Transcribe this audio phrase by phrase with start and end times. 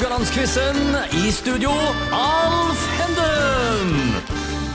[0.00, 0.96] Haugalandsquizen.
[1.12, 1.70] I studio,
[2.12, 4.14] Alf Henden.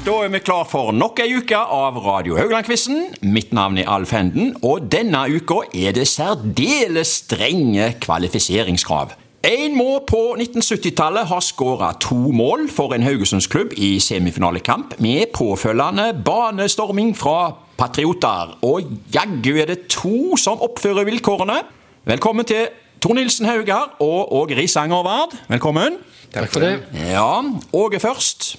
[0.05, 3.15] Da er vi klar for nok ei uke av Radio Haugland-quizen.
[3.25, 9.15] Mitt navn er Alf Henden, og denne uka er det særdeles strenge kvalifiseringskrav.
[9.49, 16.11] En må på 1970-tallet ha skåra to mål for en Haugesundsklubb i semifinalekamp, med påfølgende
[16.21, 18.59] banestorming fra patrioter.
[18.61, 21.63] Og jaggu er det to som oppfører vilkårene.
[22.05, 22.67] Velkommen til
[23.05, 25.33] Tor Nilsen Haugar og Åge Risanger Vard.
[25.47, 25.99] Velkommen.
[26.33, 26.79] Takk for det.
[26.97, 27.41] Ja,
[27.73, 28.55] Åge først.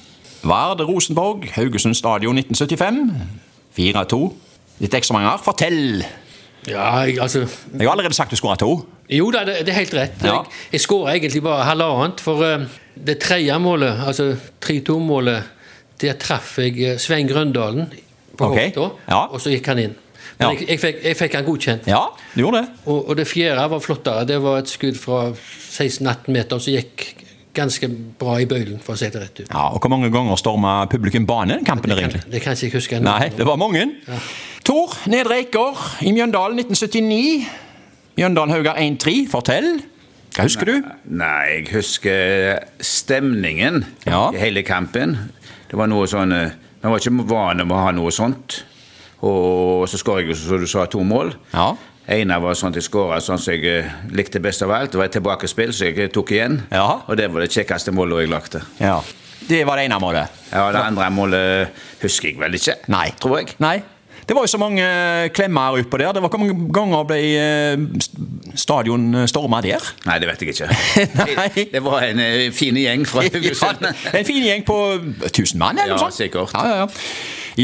[0.47, 3.11] Vard Rosenborg, Haugesund stadion 1975.
[3.79, 4.21] 4-2.
[4.79, 5.43] Litt ekstra mange her.
[5.43, 6.05] Fortell.
[6.69, 8.87] Ja, jeg, altså Jeg har allerede sagt du skåra to.
[9.11, 10.23] Jo da, det, det er helt rett.
[10.23, 10.39] Ja.
[10.39, 12.23] Jeg, jeg skåra egentlig bare halvannet.
[12.23, 15.43] For eh, det tredje målet, altså 3-2-målet,
[16.01, 17.91] der traff jeg eh, Svein Grøndalen
[18.39, 18.71] på okay.
[18.71, 19.25] hofta, ja.
[19.27, 20.03] og så gikk han inn.
[20.39, 20.53] Men Ja.
[20.59, 21.87] jeg, jeg, fikk, jeg fikk han godkjent.
[21.91, 22.03] Ja,
[22.35, 22.69] du gjorde det.
[22.87, 24.27] Og, og det fjerde var flottere.
[24.29, 27.07] Det var et skudd fra 16-18 meter som gikk
[27.57, 27.89] ganske
[28.21, 29.49] bra i bøylen, for å si det rett ut.
[29.49, 31.65] Ja, og Hvor mange ganger storma publikum banen?
[31.65, 32.25] Kampen Det egentlig?
[32.31, 33.09] Det kan jeg ikke huske ennå.
[33.17, 33.87] Nei, det var mange.
[34.67, 37.47] Tor Nedre Eiker i Mjøndalen 1979.
[38.19, 39.15] Mjøndalen Haugar 1-3.
[39.33, 39.71] Fortell.
[40.37, 40.75] Hva husker du?
[41.17, 44.27] Nei, jeg husker stemningen Ja.
[44.35, 45.17] i hele kampen.
[45.71, 46.53] Det var noe sånn Vi
[46.83, 48.61] Man var ikke vane med å ha noe sånt.
[49.25, 51.35] Og så skåra jeg, som du sa, to mål.
[51.55, 51.75] Ja.
[52.09, 54.93] ene var sånn at jeg skåra sånn som jeg eh, likte best av alt.
[54.93, 56.61] Det var et tilbakespill så jeg tok igjen.
[56.71, 57.01] Ja.
[57.09, 58.63] Og det var det kjekkeste målet jeg lagde.
[58.81, 59.01] ja.
[59.47, 60.29] Det var det ene målet.
[60.51, 61.69] Ja, Det andre målet
[62.01, 63.11] husker jeg vel ikke, Nei.
[63.21, 63.53] tror jeg.
[63.63, 63.77] Nei.
[64.27, 64.83] Det var jo så mange
[65.37, 66.13] klemmer utpå der.
[66.17, 67.77] Det var Hvor mange ganger ble eh,
[68.61, 69.85] stadion storma der?
[70.07, 70.69] Nei, det vet jeg ikke.
[71.39, 71.67] Nei.
[71.73, 73.73] Det var en eh, fin gjeng fra Ja,
[74.13, 74.77] en fin gjeng på
[75.31, 76.19] 1000 mann, eller Ja, noe sånt?
[76.19, 76.53] sikkert.
[76.57, 76.91] Ja, ja, ja.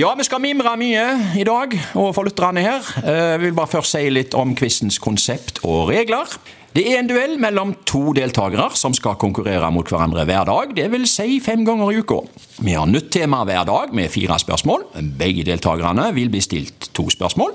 [0.05, 1.05] ja, vi skal mimre mye
[1.39, 2.81] i dag overfor lytterne her.
[3.05, 6.29] Eh, Jeg vil bare først si litt om quizens konsept og regler.
[6.73, 10.87] Det er en duell mellom to deltakere som skal konkurrere mot hverandre hver dag, det
[10.95, 12.23] vil si fem ganger i uka.
[12.65, 14.87] Vi har nytt tema hver dag med fire spørsmål.
[15.21, 17.53] Begge deltakerne vil bli stilt to spørsmål.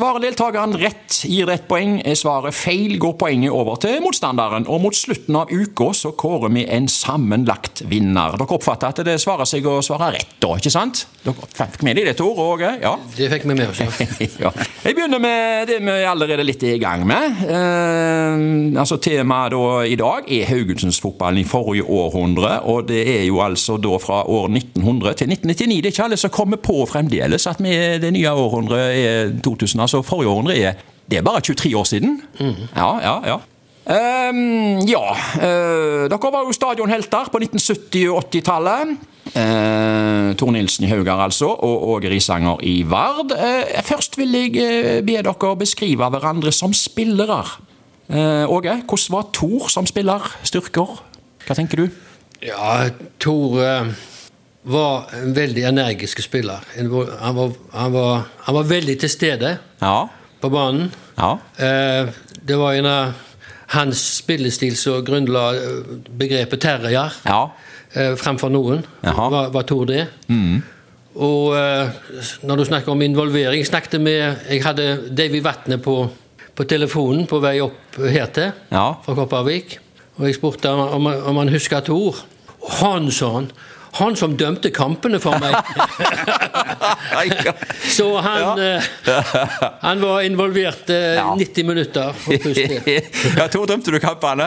[0.00, 1.98] Svarer deltakeren rett, gir det ett poeng.
[2.08, 4.64] Er svaret feil, går poenget over til motstanderen.
[4.72, 8.38] Og mot slutten av uka så kårer vi en sammenlagt vinner.
[8.40, 11.02] Dere oppfatter at det svarer seg å svare rett, da, ikke sant?
[11.20, 12.70] Dere fikk med dere det, Tor og Åge?
[12.80, 12.94] Ja.
[13.12, 13.82] Det fikk vi med oss.
[14.40, 14.54] ja.
[14.86, 17.44] Jeg begynner med det vi allerede litt er i gang med.
[17.44, 22.54] Eh, altså Temaet da i dag er Haugesundsfotballen i forrige århundre.
[22.72, 25.76] Og det er jo altså da fra år 1900 til 1999.
[25.76, 29.89] Det er ikke alle som kommer på fremdeles at vi, det nye århundret er 2000.
[29.90, 30.74] Altså forrige århundre
[31.10, 32.20] det er bare 23 år siden.
[32.76, 33.38] Ja, ja, ja.
[34.30, 35.00] Um, ja,
[35.40, 38.92] Uh, dere var jo stadionhelter på 1970- og 80-tallet.
[39.34, 43.34] Uh, Tor Nilsen i Haugar altså, og Åge Risanger i Vard.
[43.34, 47.40] Uh, først vil jeg eh, be dere beskrive hverandre som spillere.
[48.10, 50.30] Eh, Åge, hvordan var Tor som spiller?
[50.46, 51.02] Styrker?
[51.46, 51.90] Hva tenker du?
[52.42, 52.86] Ja,
[53.18, 53.90] Tor eh,
[54.70, 56.60] var en veldig energisk spiller.
[56.76, 56.90] Han
[57.36, 60.08] var, han, var, han var veldig til stede Ja.
[60.40, 60.90] på banen.
[61.18, 61.32] Ja.
[61.58, 62.08] Eh,
[62.40, 63.12] Det var en av
[63.76, 67.50] hans spillestil som grunnla eh, begrepet terrier Ja.
[67.94, 68.84] eh, fremfor noen.
[69.04, 69.28] Jaha.
[69.30, 70.06] Var, var Tor det?
[71.20, 71.90] Og eh,
[72.46, 76.08] når du snakker om involvering snakket med, Jeg hadde Davy Vatne på,
[76.54, 78.92] på telefonen på vei opp hertil Ja.
[79.04, 79.78] fra Kopervik.
[80.18, 82.16] Og jeg spurte om, om, om han huska Tor.
[82.80, 83.50] Han, sa han.
[83.98, 85.54] Han som dømte kampene for meg.
[87.90, 88.82] Så han, eh,
[89.82, 91.26] han var involvert eh, Ja.
[91.36, 92.14] 90 minutter.
[92.14, 93.02] og pluss det.
[93.36, 94.46] ja, Tor, dømte du kampene?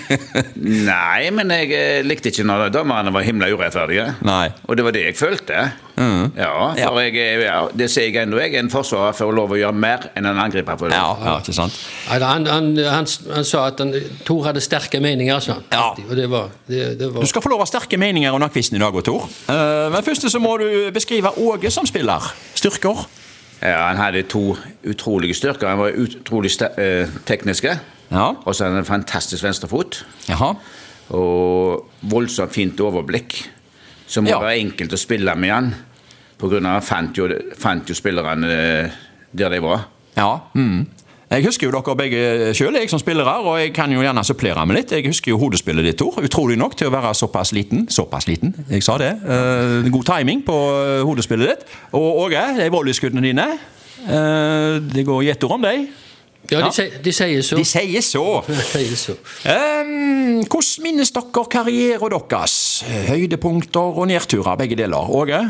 [0.92, 4.06] Nei, men jeg eh, likte ikke når dommerne var himla urettferdige.
[4.26, 4.46] Nei.
[4.68, 5.56] Og det var det jeg følte.
[5.96, 8.38] Ja, for Jeg, eh, ja, det sier jeg ennå.
[8.40, 10.78] Jeg er en forsvarer for å lov å gjøre mer enn en angriper.
[10.78, 10.96] for det.
[10.96, 11.78] Ja, ja, ikke sant?
[12.08, 13.94] Han, han, han, han sa at han,
[14.24, 15.40] Tor hadde sterke meninger.
[15.40, 15.64] sa han.
[15.72, 15.88] Ja.
[16.08, 18.52] Og det var, det, det var Du skal få lov å ha sterke meninger under
[18.52, 19.28] quizen i dag, Tor.
[19.48, 22.32] Uh, men først så må du beskrive Åge som spiller.
[22.54, 23.06] Styrker?
[23.62, 25.68] Ja, Han hadde to utrolige styrker.
[25.68, 27.78] Han var utrolig uh, eh, tekniske.
[28.12, 28.32] Ja.
[28.44, 30.04] Og så hadde han en fantastisk venstrefot.
[30.28, 30.54] Jaha.
[31.12, 33.42] Og voldsomt fint overblikk.
[34.12, 34.38] Som Ja.
[34.42, 35.70] være enkelt å spille med han.
[36.38, 38.90] På grunn av fant jo, fant jo spillerne eh,
[39.32, 39.86] der de var.
[40.18, 40.32] Ja.
[40.54, 40.82] Mm.
[41.32, 44.66] Jeg husker jo dere begge sjøl, jeg som spillere, og jeg kan jo gjerne supplere
[44.68, 44.90] med litt.
[44.92, 46.18] Jeg husker jo hodespillet ditt, Tor.
[46.20, 47.86] Utrolig nok til å være såpass liten.
[47.88, 49.14] Såpass liten, jeg sa det.
[49.24, 51.64] Eh, god timing på eh, hodespillet ditt.
[51.96, 53.46] Og Åge, de volleyskuddene dine.
[54.04, 55.88] eh, det går gjetord om deg.
[56.52, 56.66] Ja, Ja.
[56.68, 57.56] de, sier- de sier så.
[57.56, 58.24] De sier så.
[58.48, 59.14] De sier så.
[59.48, 62.56] Um, hvordan minnes dere karrieren deres?
[63.08, 65.10] Høydepunkter og nedturer, begge deler.
[65.10, 65.40] Åge?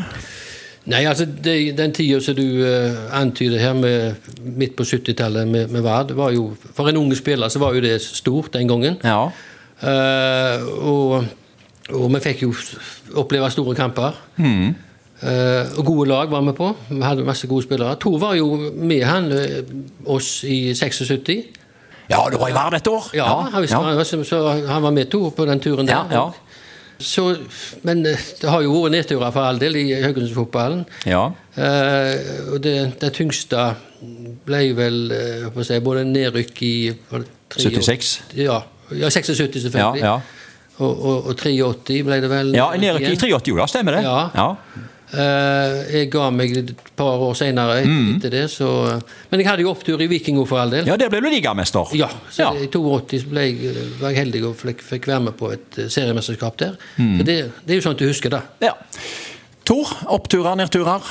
[0.85, 5.67] Nei, altså det, Den tida som du uh, antyder her, med, midt på 70-tallet med,
[5.71, 8.97] med Vard, var jo For en unge spiller så var jo det stort den gangen.
[9.03, 9.29] Ja.
[9.83, 11.25] Uh, og,
[11.93, 12.53] og vi fikk jo
[13.19, 14.19] oppleve store kamper.
[14.39, 14.73] Og
[15.83, 16.69] gode lag var vi på.
[16.89, 17.95] Vi hadde masse gode spillere.
[18.01, 19.61] Tor var jo med han, eh,
[20.05, 21.43] oss i 76.
[22.11, 23.09] Ja, det var i Vard et år.
[23.15, 24.03] Ja, han, ja.
[24.03, 26.09] så, han var med Tor på den turen der.
[26.11, 26.31] Ja, ja.
[27.03, 27.35] Så,
[27.81, 30.85] men eh, det har jo vært nedturer for all del i Haugesundsfotballen.
[31.09, 31.25] Ja.
[31.55, 33.73] Eh, og det, det tyngste
[34.45, 36.75] ble vel eh, si, både nedrykk i
[37.09, 37.65] var det 83?
[37.65, 38.13] 76?
[38.39, 38.61] Ja,
[38.91, 40.03] ja 76 selvfølgelig.
[40.05, 40.39] Ja, ja.
[40.81, 42.53] Og, og, og 83 ble det vel.
[42.57, 44.05] Ja, nedrykk i 83, jo da, stemmer det?
[44.07, 44.47] Ja.
[45.13, 48.15] Eh, jeg ga meg et par år senere Mm.
[48.15, 50.85] etter det, så Men jeg hadde jo opptur i Vikingo for all del.
[50.87, 51.85] Ja, der ble du ligamester.
[51.93, 52.53] Ja, så Ja.
[52.53, 55.85] i 82 ble jeg, var jeg heldig og fikk, fikk være med på et eh,
[55.87, 56.77] seriemesterskap der.
[56.97, 57.19] Mm.
[57.19, 58.41] Så det, det er jo sånn at du husker det.
[58.61, 58.73] Ja.
[59.65, 61.01] Tor, oppturer, nedturer?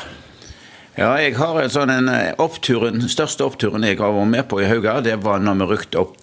[0.99, 4.61] Ja, jeg har en sånn en eh, oppturen, største oppturen jeg har vært med på
[4.61, 6.17] i Hauga, det var når vi rykte opp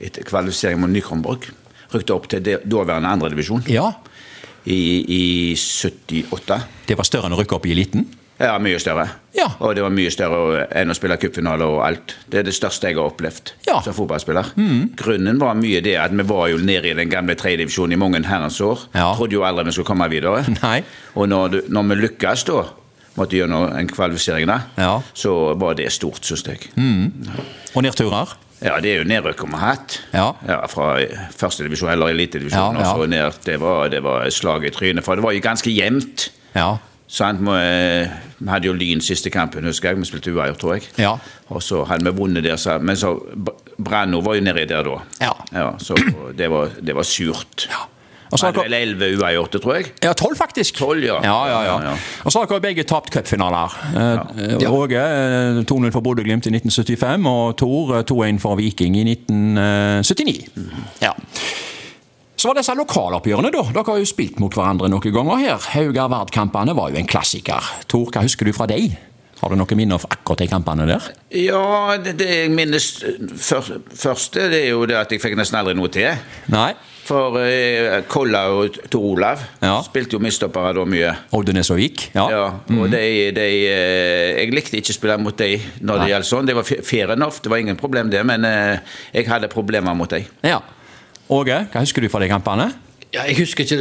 [0.00, 1.46] etter kvalifisering mot Nykomborg.
[1.92, 3.92] Rykte opp til det daværende andredivisjon Ja.
[4.66, 6.60] I, i 78.
[6.86, 8.06] Det var større enn å rykke opp i eliten?
[8.40, 9.04] Ja, mye større.
[9.36, 9.50] Ja.
[9.60, 12.14] Og det var mye større enn å spille cupfinale og alt.
[12.32, 13.74] Det er det største jeg har opplevd Ja.
[13.76, 13.82] Mm.
[13.84, 14.48] som fotballspiller.
[14.96, 18.22] Grunnen var mye det at vi var jo nede i den gamle tredjedivisjonen i mange
[18.24, 18.86] herrens år.
[18.96, 19.10] Ja.
[19.14, 20.40] Trodde jo aldri vi skulle komme videre.
[20.62, 20.78] Nei.
[21.20, 22.62] Og når, du, når vi lykkes da,
[23.20, 24.94] måtte gjennom en kvalifisering da, Ja.
[25.12, 26.70] så var det stort, synes jeg.
[27.76, 28.32] Og nedturer?
[28.60, 29.96] Ja, det er jo nedrykk vi har hatt.
[30.12, 30.60] Ja.
[30.68, 30.92] Fra
[31.36, 32.76] førstedivisjon eller elitedivisjon.
[32.76, 33.08] Ja, ja.
[33.08, 33.40] ned.
[33.46, 36.28] Det var, det var slag i trynet, for det var jo ganske jevnt.
[36.54, 36.74] Ja.
[37.10, 37.40] Sant?
[37.42, 39.98] Vi eh, hadde jo Lyn siste kampen, husker jeg.
[39.98, 40.90] Vi spilte uavgjort, tror jeg.
[41.00, 41.16] Ja.
[41.50, 43.16] Og så hadde vi vunnet der, så, men så
[43.80, 45.00] Branno var jo nedi der da.
[45.24, 45.72] Ja.
[45.78, 45.96] så
[46.38, 47.66] det var, det var surt.
[47.70, 47.88] Ja.
[48.30, 49.88] Og så har vel elleve uavgjorte, tror jeg.
[50.04, 50.76] Ja, tolv faktisk.
[50.78, 51.16] 12, ja.
[51.26, 51.94] Ja, ja, ja.
[52.24, 53.74] Og så har dere begge tapt cupfinaler.
[53.96, 54.70] Ja.
[54.70, 60.46] Åge eh, 2-0 for Bodø-Glimt i 1975, og Tor eh, 2-1 for Viking i 1979.
[61.02, 61.12] Ja.
[62.40, 63.66] Så var disse lokaloppgjørene, da.
[63.74, 65.70] Dere har jo spilt mot hverandre noen ganger her.
[65.74, 67.66] Haugar-Vard-kampene var jo en klassiker.
[67.90, 68.94] Tor, hva husker du fra deg?
[69.40, 71.10] Har du noen minner fra akkurat de kampene der?
[71.36, 72.88] Ja, det, det jeg minnes
[73.40, 76.12] først, første, det er jo det at jeg fikk nesten aldri noe til.
[76.52, 76.74] Nei?
[77.10, 79.80] For eh, Kolla og Tor Olav Ja.
[79.82, 81.10] spilte jo midtstoppere da mye.
[81.34, 82.04] Oddenes og Vik?
[82.14, 82.26] Ja.
[82.30, 83.00] Ja, og de,
[83.34, 86.46] de, eh, Jeg likte ikke å spille mot dem når det gjaldt sånn.
[86.46, 88.78] Det var fair enough, det var ingen problem det, men eh,
[89.16, 90.24] jeg hadde problemer mot dem.
[90.46, 90.60] ja.
[91.30, 92.64] Åge, hva husker du fra de kampene?
[93.14, 93.76] Ja, jeg husker ikke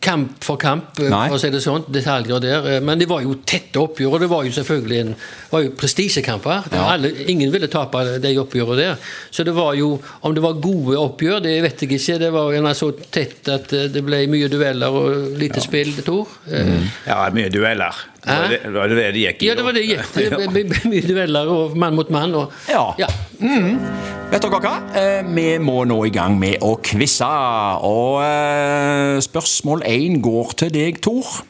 [0.00, 1.26] kamp for kamp, eh, Nei.
[1.28, 2.66] for å si det sånn, detaljer der.
[2.76, 5.14] eh, Men det var jo tette oppgjør, og det var jo selvfølgelig en
[5.50, 6.70] var jo prestisjekamper.
[6.72, 6.96] Ja.
[7.28, 8.96] Ingen ville tape de oppgjørene der.
[9.30, 12.18] Så det var jo Om det var gode oppgjør, det vet jeg ikke.
[12.18, 15.92] Det var en gjerne så tett at eh, det ble mye dueller og lite spill,
[16.04, 16.28] Tor.
[16.48, 16.88] Mm.
[17.06, 17.94] Ja, mye dueller.
[18.26, 19.48] Var det, var det det gikk i.
[19.48, 20.10] Ja, det var det de gikk.
[20.14, 22.34] Det ble mye dueller og mann mot mann.
[22.36, 22.82] Og, Ja.
[23.00, 23.08] ja.
[24.30, 24.74] Vet dere hva?
[24.94, 27.26] Eh, vi må nå i gang med å quize.
[27.86, 31.40] Og eh, spørsmål én går til deg, Tor.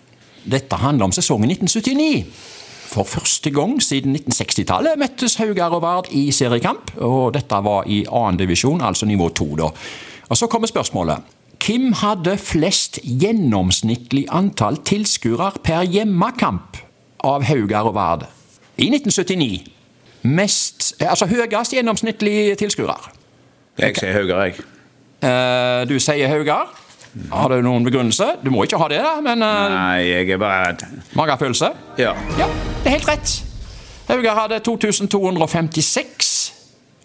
[0.50, 2.24] Dette handler om sesongen 1979.
[2.90, 6.94] For første gang siden 1960-tallet møttes Haugar og Vard i seriekamp.
[7.06, 9.68] Og dette var i annen divisjon, altså nivå to, da.
[10.30, 11.22] Og så kommer spørsmålet.
[11.60, 16.78] Hvem hadde flest gjennomsnittlig antall tilskuere per hjemmekamp
[17.26, 18.22] av Haugar og Vard
[18.80, 19.66] i 1979?
[20.24, 22.96] Mest, altså høyest gjennomsnittlig tilskuere.
[23.80, 24.64] Jeg sier Haugar, jeg.
[25.20, 26.72] Eh, du sier Haugar.
[27.28, 28.30] Har du noen begrunnelse?
[28.40, 30.88] Du må ikke ha det, da, men uh, Nei, jeg er bare
[31.18, 31.72] magefølelse?
[32.00, 32.14] Ja.
[32.38, 32.46] Ja,
[32.80, 33.34] det er helt rett.
[34.08, 36.32] Haugar hadde 2256,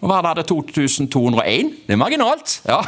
[0.00, 1.74] og Vard hadde 2201.
[1.90, 2.60] Det er marginalt.
[2.64, 2.80] ja.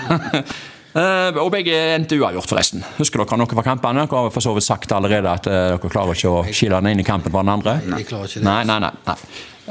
[0.99, 2.83] Eh, og begge endte uavgjort, forresten.
[2.99, 4.07] Husker dere noe fra kampene?
[4.09, 6.91] Dere har for så vidt sagt allerede at eh, dere klarer ikke å skille den
[6.97, 7.77] ene kampen fra den andre.
[7.93, 8.49] Jeg klarer ikke det.
[8.49, 8.91] Nei, nei, nei.
[9.07, 9.17] nei.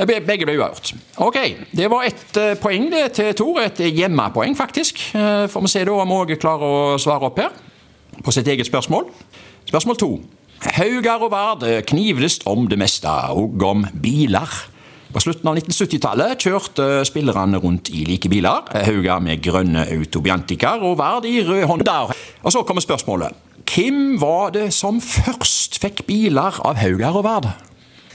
[0.08, 0.92] Be- Begge ble uavgjort.
[1.26, 1.38] Ok,
[1.76, 3.60] det var ett eh, poeng det til Tor.
[3.66, 5.02] Et hjemmepoeng, faktisk.
[5.18, 6.64] Eh, Får vi se da om Åge klarer
[6.96, 7.52] å svare opp her
[8.24, 9.10] på sitt eget spørsmål.
[9.68, 10.12] Spørsmål to.
[10.78, 14.54] Haugar og Vard eh, knivdes om det meste, og om biler.
[15.18, 18.68] På slutten av 1970-tallet kjørte spillerne rundt i like biler.
[18.86, 21.88] hauger med grønne Autobiantiker og Vard i rød hånd.
[21.90, 23.34] Og så kommer spørsmålet.
[23.66, 27.48] Hvem var det som først fikk biler av Haugar og Vard?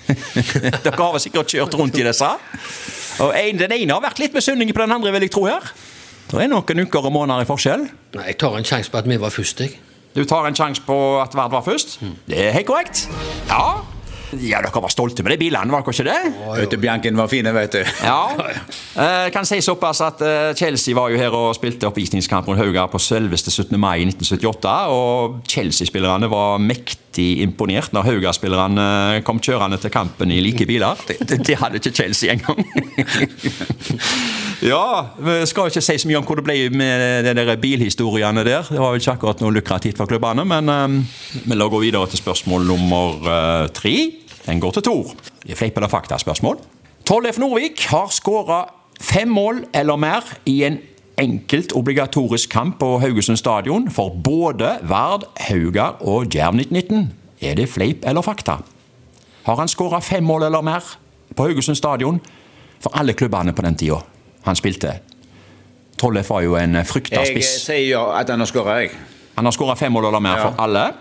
[0.84, 2.28] Dere har vel sikkert kjørt rundt i disse?
[3.26, 5.72] Og en, Den ene har vært litt misunnelig på den andre, vil jeg tro her.
[6.30, 7.82] Det er noen uker og måneder i forskjell.
[8.14, 9.74] Nei, jeg tar en sjanse på at vi var først, jeg.
[10.14, 11.98] Du tar en sjanse på at Vard var først?
[12.30, 13.08] Det er helt korrekt.
[13.50, 13.82] Ja.
[14.40, 16.62] Ja, dere var stolte med de bilene, var dere ikke det?
[16.64, 17.82] Ute Bianchen var fine, vet du.
[18.04, 18.22] Ja.
[18.92, 22.90] Eh, kan si såpass at eh, Chelsea var jo her og spilte oppvisningskamp mot Haugar
[22.92, 23.78] på selveste 17.
[23.80, 24.74] mai 1978.
[24.92, 31.00] Og Chelsea-spillerne var mektig imponert når Haugar-spillerne kom kjørende til kampen i like biler.
[31.08, 32.60] Det, det hadde ikke Chelsea engang.
[34.72, 34.84] ja,
[35.16, 38.68] vi skal ikke si så mye om hvor det ble med de der bilhistoriene der.
[38.68, 41.00] Det var vel ikke akkurat noe lukrativt for klubbene, men um,
[41.46, 43.96] vi la gå videre til spørsmål nummer uh, tre.
[44.46, 45.12] Den går til Tor.
[45.48, 46.58] Er fleip eller fakta-spørsmål.
[47.06, 48.64] Tollef Nordvik har skåra
[49.00, 50.78] fem mål eller mer i en
[51.18, 57.12] enkelt obligatorisk kamp på Haugesund stadion for både Vard, Haugar og Jerv 1919.
[57.42, 58.56] Er det fleip eller fakta?
[59.46, 60.82] Har han skåra fem mål eller mer
[61.36, 62.20] på Haugesund stadion
[62.80, 64.00] for alle klubbene på den tida
[64.46, 64.96] han spilte?
[65.98, 67.50] Tollef var jo en frykta Jeg spiss.
[67.66, 68.90] sier ja at han har skåra, jeg.
[69.36, 70.48] Han har skåra fem mål eller mer Ja.
[70.50, 70.92] for alle.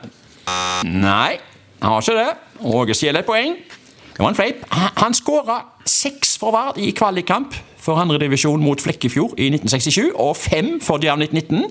[0.86, 1.38] Nei,
[1.82, 2.36] han har ikke det.
[2.64, 3.56] Åge stjeler et poeng.
[4.12, 4.66] Det var en fleip.
[4.70, 10.82] Han- skåra seks for Vard i kvalikkamp for andredivisjon mot Flekkefjord i 1967, og fem
[10.82, 11.66] for Djerv 1919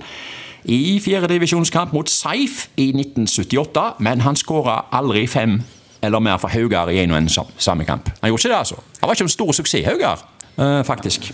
[0.64, 5.62] i fjerdedivisjonskamp mot Seif i 1978, men han skåra aldri fem
[6.02, 7.28] eller mer for Haugar i en og en
[7.58, 8.10] samme kamp.
[8.20, 8.74] Han gjorde ikke det, altså.
[9.00, 10.24] Han var ikke en stor suksess, Haugar,
[10.58, 11.32] eh, faktisk.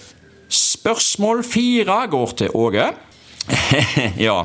[0.48, 2.84] Spørsmål fire går til Åge.
[4.26, 4.36] ja,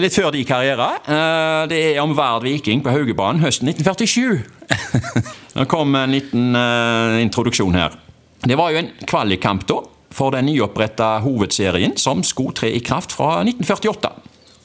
[0.00, 0.88] litt før de karriere.
[1.06, 4.42] Eh, Det er om Vard Viking på Haugebanen høsten 1947.
[5.56, 7.96] Nå kom en liten eh, introduksjon her.
[8.40, 9.80] Det var jo en kvalikkamp da,
[10.10, 14.14] for den nyoppretta hovedserien som skulle tre i kraft fra 1948.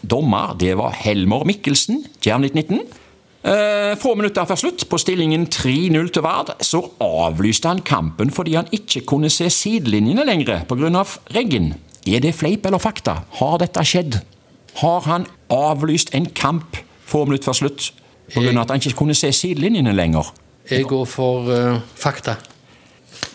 [0.06, 2.86] Dommer det var Helmer Mikkelsen, Djerv 1919.
[3.46, 8.56] Eh, få minutter før slutt, på stillingen 3-0 til Vard, så avlyste han kampen fordi
[8.58, 11.04] han ikke kunne se sidelinjene lenger pga.
[11.36, 11.76] regn.
[12.06, 13.20] Er det fleip eller fakta?
[13.40, 14.20] Har dette skjedd?
[14.82, 17.92] Har han avlyst en kamp få minutter før slutt
[18.34, 18.54] pga.
[18.62, 20.34] at han ikke kunne se sidelinjene lenger?
[20.70, 22.36] Jeg går for uh, fakta.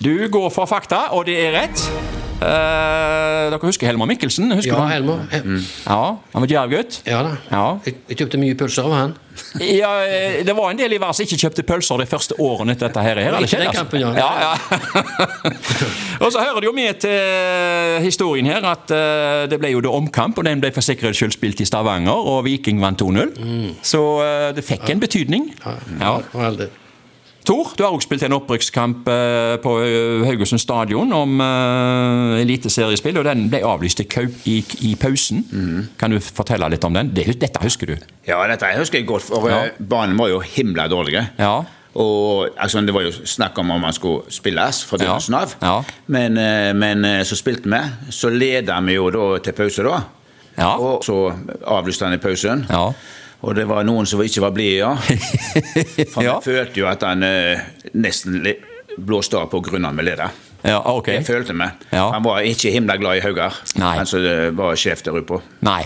[0.04, 2.19] Du går for fakta, og det er rett.
[2.40, 4.48] Eh, dere husker Helmer Mikkelsen?
[4.56, 5.26] Husker Ja, Helmar?
[5.30, 5.58] Helmer.
[5.58, 7.00] Eh, Ja, han var djervgutt.
[7.04, 7.34] Ja da.
[7.50, 7.64] Ja.
[7.84, 9.12] Jeg, jeg kjøpte mye pølser av han.
[9.60, 12.72] Ja, eh, det var en del i verden som ikke kjøpte pølser de første årene
[12.74, 13.04] etter dette.
[13.04, 13.20] her.
[13.20, 13.84] her Ikke den altså?
[13.84, 14.12] kampen, ja.
[14.16, 14.52] ja, ja.
[16.24, 19.92] og så hører det jo med til historien her at eh, det ble jo da
[20.00, 23.34] omkamp, og den ble for sikkerhets skyld spilt i Stavanger, og Viking vant 2-0.
[23.84, 25.50] Så eh, det fikk en betydning.
[25.64, 25.76] Ja.
[26.00, 26.70] ja.
[27.44, 33.16] Tor, du har også spilt en opprykkskamp eh, på eh, Haugesund stadion om uh, eliteseriespill,
[33.16, 34.06] og den ble avlyst i,
[34.44, 34.58] i,
[34.90, 35.40] i pausen.
[35.98, 37.10] Kan du fortelle litt om den?
[37.16, 37.96] Dette husker du?
[38.28, 39.62] Ja, dette husker jeg godt, for Ja.
[39.70, 41.22] eh, banen var jo himla dårlig.
[41.40, 41.62] Ja.
[41.96, 45.54] Og altså, Det var jo snakk om om man skulle spilles fra begynnelsen av.
[45.62, 45.82] ja.
[46.06, 47.80] Men, eh, men eh, så spilte vi.
[48.10, 50.02] Så leda vi jo da til pause, da.
[50.58, 50.74] Ja.
[50.76, 51.32] Og så
[51.66, 52.66] avlyste han i pausen.
[52.68, 52.92] Ja.
[53.40, 54.94] Og det var noen som ikke var blide, ja.
[56.12, 56.36] For Ja.
[56.40, 57.62] vi følte jo at han eh,
[57.96, 58.42] nesten
[59.00, 60.28] blåste av på grunn av vi leda.
[60.60, 61.08] Ja, ok.
[61.14, 61.80] Jeg følte meg.
[61.88, 62.10] Ja.
[62.12, 65.40] Han var ikke himla glad i Haugar, han som eh, var sjef der oppe.
[65.64, 65.82] Nei.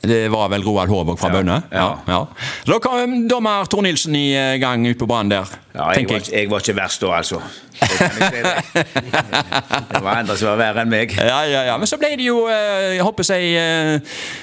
[0.00, 1.56] Det var vel Roald Håvåg fra Ja, Bønne?
[1.74, 2.20] ja.
[2.68, 6.20] Da kom dommer Tor Nilsen i eh, gang ut på banen der, Ja, jeg, var,
[6.30, 6.46] jeg.
[6.52, 7.40] var ikke verst da, altså.
[7.80, 7.88] Det,
[10.02, 11.12] var andre som var verre enn meg.
[11.18, 11.74] Ja, ja, ja.
[11.80, 13.98] Men så ble det jo eh, jeg håper jeg, eh,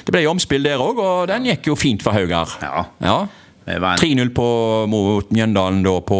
[0.05, 2.47] Det ble jo omspill der òg, og den gikk jo fint for Haugar.
[2.61, 2.85] Ja.
[3.05, 3.17] Ja.
[3.65, 6.17] 3-0 på- mot Mjøndalen da på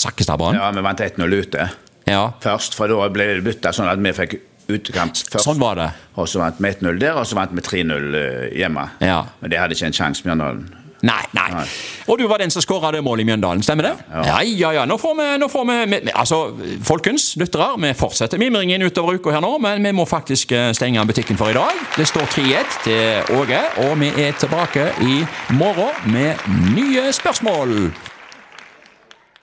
[0.00, 0.58] Sakkestadbanen.
[0.58, 1.68] ja, vi vant 1-0 ute
[2.08, 2.24] Ja.
[2.42, 4.32] først, for da ble det bytta sånn at vi fikk
[4.68, 5.44] utekamp først.
[5.44, 5.90] Sånn var det.
[6.18, 8.88] Og så vant vi 1-0 der, og så vant vi 3-0 eh, hjemme.
[9.00, 9.22] Ja.
[9.40, 10.66] Men det hadde ikke en sjanse, Mjøndalen.
[10.98, 11.44] Nei, nei.
[11.54, 11.62] Nei.
[12.10, 13.92] Og du var den som skåra det målet i Mjøndalen, stemmer det?
[14.10, 14.84] Ja, ja, ja.
[14.90, 16.40] Nå får vi, nå får vi vi- Altså,
[16.82, 21.06] folkens, lyttere, vi fortsetter mimringen utover uka her nå, men vi må faktisk eh, stenge
[21.06, 21.70] butikken for i dag.
[21.96, 25.22] Det står 3-1 til Åge, og vi er tilbake i
[25.54, 26.34] morgen med
[26.74, 27.92] nye spørsmål.